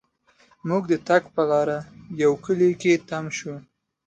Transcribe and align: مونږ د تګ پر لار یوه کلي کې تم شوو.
مونږ 0.67 0.83
د 0.91 0.93
تګ 1.07 1.23
پر 1.33 1.45
لار 1.51 1.69
یوه 2.21 2.37
کلي 2.45 2.71
کې 2.81 2.93
تم 3.09 3.25
شوو. 3.37 3.55